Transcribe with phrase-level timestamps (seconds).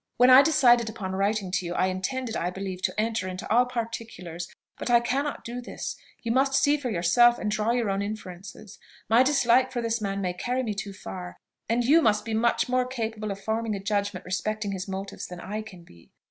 [0.17, 3.67] "When I decided upon writing to you I intended, I believe, to enter into all
[3.67, 4.47] particulars;
[4.79, 8.79] but I cannot do this you must see for yourself, and draw your own inferences.
[9.09, 11.37] My dislike for this man may carry me too far,
[11.69, 15.39] and you must be much more capable of forming a judgment respecting his motives than
[15.39, 16.09] I can be.